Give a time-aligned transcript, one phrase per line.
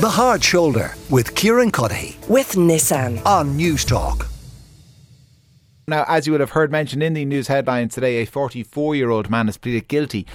[0.00, 3.22] The Hard Shoulder with Kieran Cuddihy with Nissan.
[3.26, 4.26] on Newstalk.
[5.86, 9.10] Now, as you would have heard mentioned in the news headlines today, a 44 year
[9.10, 10.26] old man has pleaded guilty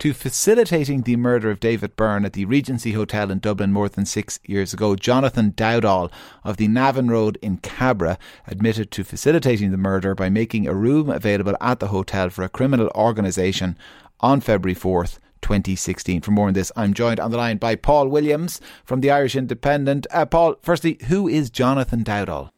[0.00, 4.06] to facilitating the murder of David Byrne at the Regency Hotel in Dublin more than
[4.06, 4.96] six years ago.
[4.96, 6.10] Jonathan Dowdall
[6.42, 8.18] of the Navan Road in Cabra
[8.48, 12.48] admitted to facilitating the murder by making a room available at the hotel for a
[12.48, 13.78] criminal organisation
[14.18, 15.20] on February 4th.
[15.42, 16.22] 2016.
[16.22, 19.36] For more on this, I'm joined on the line by Paul Williams from the Irish
[19.36, 20.06] Independent.
[20.10, 22.50] Uh, Paul, firstly, who is Jonathan Dowdall?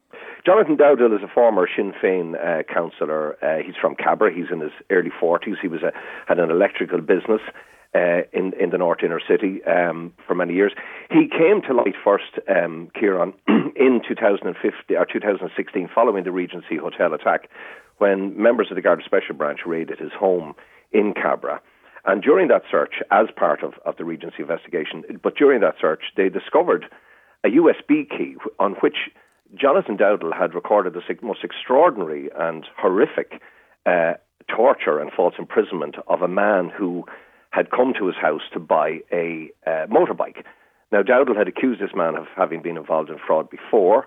[0.47, 3.37] Jonathan Dowdall is a former Sinn Féin uh, councillor.
[3.43, 4.33] Uh, he's from Cabra.
[4.33, 5.57] He's in his early 40s.
[5.61, 5.93] He was a,
[6.29, 7.41] had an electrical business
[7.95, 10.73] uh, in in the North Inner City um, for many years.
[11.11, 17.15] He came to light first, um, Kieran, in 2015 or 2016, following the Regency Hotel
[17.15, 17.49] attack,
[17.99, 20.55] when members of the Garda Special Branch raided his home
[20.93, 21.61] in Cabra.
[22.07, 26.03] And during that search, as part of, of the Regency investigation, but during that search,
[26.17, 26.87] they discovered
[27.45, 29.11] a USB key on which
[29.55, 33.41] Jonathan Dowdall had recorded the most extraordinary and horrific
[33.87, 34.15] uh,
[34.49, 37.05] torture and false imprisonment of a man who
[37.51, 40.45] had come to his house to buy a uh, motorbike.
[40.91, 44.07] Now, Dowdall had accused this man of having been involved in fraud before.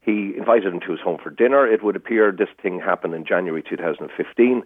[0.00, 1.66] He invited him to his home for dinner.
[1.66, 4.62] It would appear this thing happened in January 2015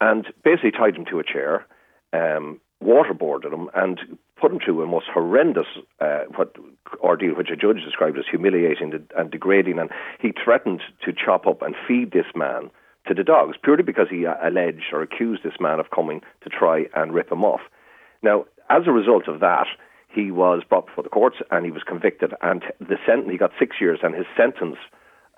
[0.00, 1.66] and basically tied him to a chair
[2.12, 4.00] um, waterboarded him and
[4.40, 5.66] put him through a most horrendous
[6.00, 6.54] uh, what
[7.00, 9.78] ordeal, which a judge described as humiliating and degrading.
[9.78, 12.70] And he threatened to chop up and feed this man
[13.06, 16.50] to the dogs purely because he uh, alleged or accused this man of coming to
[16.50, 17.60] try and rip him off.
[18.22, 19.66] Now, as a result of that,
[20.08, 22.32] he was brought before the courts and he was convicted.
[22.42, 24.76] And the sentence, he got six years, and his sentence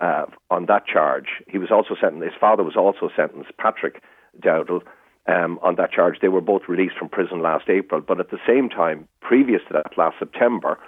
[0.01, 2.33] uh, on that charge, he was also sentenced.
[2.33, 4.03] His father was also sentenced, Patrick
[4.41, 4.83] Dowdall,
[5.27, 6.17] um, on that charge.
[6.21, 9.75] They were both released from prison last April, but at the same time, previous to
[9.75, 10.79] that, last September,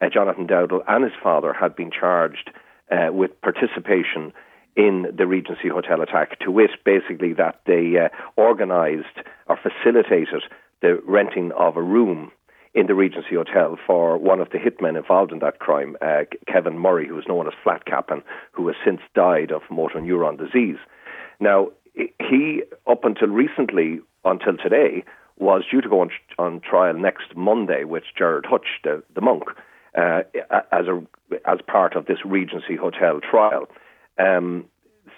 [0.00, 2.50] uh, Jonathan Dowdall and his father had been charged
[2.90, 4.32] uh, with participation
[4.76, 8.08] in the Regency Hotel attack, to wit, basically, that they uh,
[8.40, 10.42] organised or facilitated
[10.80, 12.30] the renting of a room
[12.72, 16.78] in the Regency Hotel for one of the hitmen involved in that crime, uh, Kevin
[16.78, 18.22] Murray, who was known as Flat and
[18.52, 20.78] who has since died of motor neuron disease.
[21.40, 25.04] Now, he, up until recently, until today,
[25.38, 29.44] was due to go on, on trial next Monday with Gerard Hutch, the, the monk,
[29.96, 30.20] uh,
[30.70, 31.02] as a
[31.46, 33.66] as part of this Regency Hotel trial.
[34.18, 34.66] Um,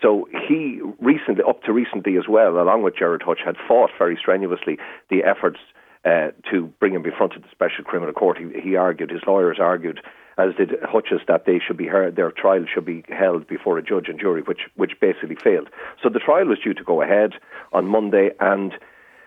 [0.00, 4.16] so he recently, up to recently as well, along with Gerard Hutch, had fought very
[4.16, 4.78] strenuously
[5.10, 5.58] the efforts
[6.04, 8.38] uh, to bring him before the Special Criminal Court.
[8.38, 10.00] He, he argued, his lawyers argued
[10.38, 13.82] as did Hutch's, that they should be heard, their trial should be held before a
[13.82, 15.68] judge and jury, which which basically failed.
[16.02, 17.32] So the trial was due to go ahead
[17.72, 18.72] on Monday, and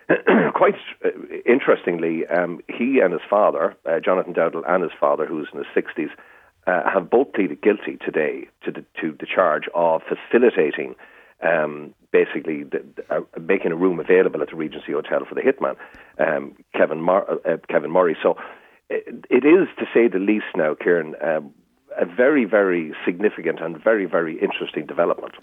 [0.54, 0.74] quite
[1.04, 1.08] uh,
[1.44, 5.68] interestingly, um, he and his father, uh, Jonathan Dowdall, and his father, who's in his
[5.74, 6.10] sixties,
[6.66, 10.94] uh, have both pleaded guilty today to the, to the charge of facilitating.
[11.42, 15.76] Um, basically, the, uh, making a room available at the Regency Hotel for the hitman,
[16.18, 18.16] um, Kevin, Mar- uh, Kevin Murray.
[18.22, 18.36] So
[18.88, 21.52] it is, to say the least, now, Kieran, um,
[21.98, 25.34] a very, very significant and very, very interesting development.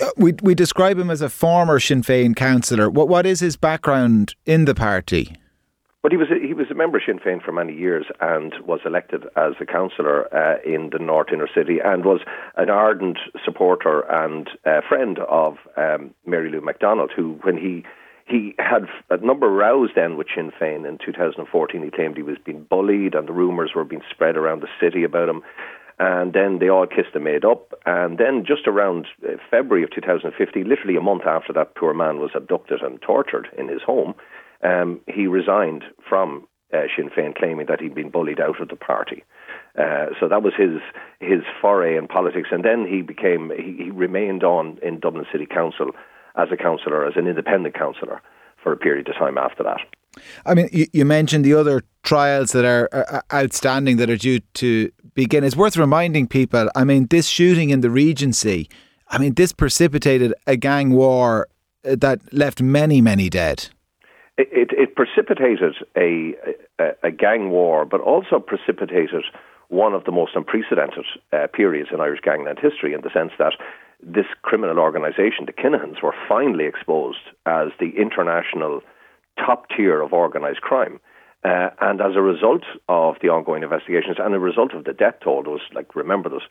[0.00, 2.90] Uh, we we describe him as a former Sinn Féin councillor.
[2.90, 5.34] What what is his background in the party?
[6.02, 8.54] But he was a, he was a member of Sinn Féin for many years and
[8.64, 12.20] was elected as a councillor uh, in the North Inner City and was
[12.56, 17.84] an ardent supporter and uh, friend of um, Mary Lou McDonald, who when he
[18.26, 21.82] he had a number of rows then with Sinn Féin in 2014.
[21.82, 25.04] He claimed he was being bullied, and the rumours were being spread around the city
[25.04, 25.42] about him.
[25.98, 27.72] And then they all kissed and made up.
[27.86, 32.18] And then, just around uh, February of 2015, literally a month after that poor man
[32.18, 34.14] was abducted and tortured in his home,
[34.62, 38.76] um, he resigned from uh, Sinn Féin, claiming that he'd been bullied out of the
[38.76, 39.24] party.
[39.78, 40.80] Uh, so that was his
[41.20, 45.46] his foray in politics, and then he became he, he remained on in Dublin City
[45.46, 45.92] Council
[46.36, 48.20] as a councillor, as an independent councillor,
[48.62, 49.80] for a period of time after that.
[50.44, 54.40] I mean, you, you mentioned the other trials that are uh, outstanding that are due
[54.54, 55.44] to begin.
[55.44, 56.70] It's worth reminding people.
[56.74, 58.68] I mean, this shooting in the Regency.
[59.08, 61.48] I mean, this precipitated a gang war
[61.84, 63.68] uh, that left many, many dead.
[64.38, 66.34] It, it, it precipitated a,
[66.78, 69.24] a, a, gang war, but also precipitated
[69.68, 73.54] one of the most unprecedented uh, periods in Irish gangland history in the sense that
[74.02, 78.80] this criminal organisation, the Kinahans, were finally exposed as the international
[79.38, 81.00] top tier of organised crime.
[81.44, 85.16] Uh, and as a result of the ongoing investigations and a result of the death
[85.22, 86.48] toll, there was, like, remember, there's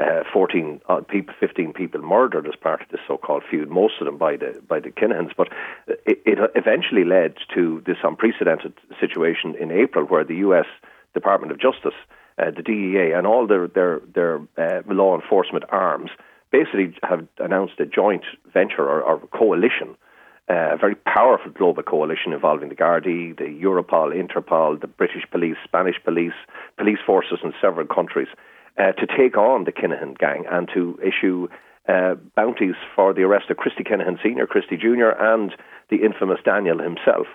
[0.00, 4.06] uh, 14 uh, people, 15 people murdered as part of this so-called feud, most of
[4.06, 5.32] them by the by the Kinahans.
[5.36, 5.48] But
[5.86, 10.66] it, it eventually led to this unprecedented situation in April, where the U.S.
[11.12, 11.94] Department of Justice
[12.38, 16.10] uh, the DEA, and all their their their uh, law enforcement arms
[16.52, 19.96] basically have announced a joint venture or, or coalition,
[20.50, 25.56] uh, a very powerful global coalition involving the Gardaí, the Europol, Interpol, the British police,
[25.64, 26.34] Spanish police,
[26.76, 28.28] police forces in several countries,
[28.78, 31.48] uh, to take on the Kinahan gang and to issue
[31.88, 35.54] uh, bounties for the arrest of Christy Kinahan Sr., Christy Jr., and
[35.90, 37.26] the infamous Daniel himself.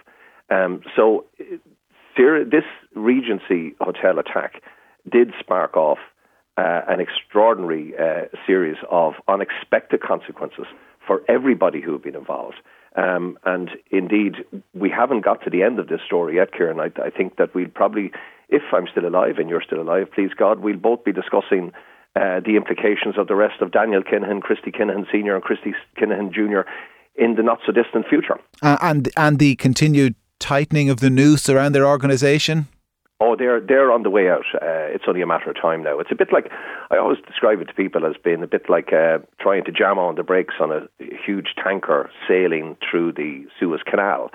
[0.49, 1.25] Um, so,
[2.15, 2.63] this
[2.95, 4.63] Regency Hotel attack
[5.09, 5.99] did spark off
[6.57, 10.65] uh, an extraordinary uh, series of unexpected consequences
[11.05, 12.57] for everybody who had been involved.
[12.95, 14.37] Um, and indeed,
[14.73, 16.79] we haven't got to the end of this story yet, Kieran.
[16.79, 18.11] I, I think that we'll probably,
[18.49, 21.71] if I'm still alive and you're still alive, please God, we'll both be discussing
[22.15, 26.33] uh, the implications of the rest of Daniel Kinahan, Christy Kinahan Sr., and Christy Kinahan
[26.33, 26.67] Jr.
[27.15, 28.39] in the not so distant future.
[28.63, 32.67] Uh, and and the continued tightening of the noose around their organisation.
[33.19, 34.45] Oh, they're they're on the way out.
[34.53, 35.99] Uh, it's only a matter of time now.
[35.99, 36.51] It's a bit like
[36.91, 39.97] I always describe it to people as being a bit like uh, trying to jam
[39.97, 40.87] on the brakes on a
[41.25, 44.29] huge tanker sailing through the Suez Canal.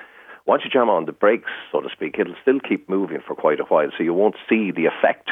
[0.46, 3.61] Once you jam on the brakes, so to speak, it'll still keep moving for quite
[3.61, 3.88] a while.
[3.96, 5.31] So you won't see the effect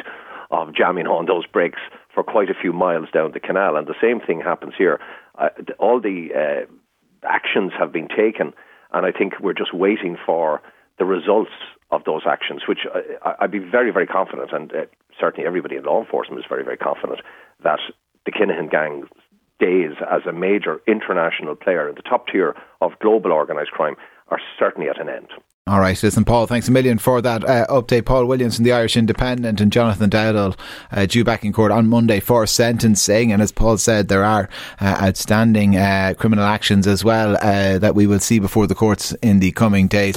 [0.53, 1.81] of jamming on those brakes
[2.15, 3.77] for quite a few miles down the canal.
[3.77, 5.01] And the same thing happens here.
[5.37, 5.49] Uh,
[5.81, 8.53] all the uh, actions have been taken,
[8.93, 10.61] and I think we're just waiting for
[10.99, 11.51] the results
[11.93, 12.81] of those actions, which
[13.25, 14.87] I, I'd be very, very confident, and uh,
[15.19, 17.21] certainly everybody in law enforcement is very, very confident
[17.63, 17.81] that
[18.27, 19.05] the Kinahan gang
[19.59, 23.97] days as a major international player in the top tier of global organised crime
[24.29, 25.29] are certainly at an end.
[25.67, 28.05] All right, listen, Paul, thanks a million for that uh, update.
[28.05, 30.59] Paul Williams from the Irish Independent and Jonathan Dowdall
[30.91, 33.31] uh, due back in court on Monday for sentencing.
[33.31, 34.49] And as Paul said, there are
[34.81, 39.13] uh, outstanding uh, criminal actions as well uh, that we will see before the courts
[39.23, 40.17] in the coming days.